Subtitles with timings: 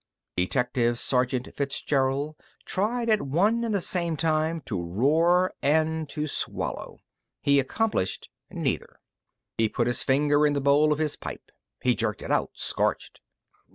[0.35, 6.97] Detective Sergeant Fitzgerald tried at one and the same time to roar and to swallow.
[7.39, 8.99] He accomplished neither.
[9.59, 11.51] He put his finger in the bowl of his pipe.
[11.83, 13.21] He jerked it out, scorched.